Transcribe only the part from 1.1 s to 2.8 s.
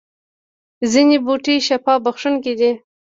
بوټي شفا بخښونکي دي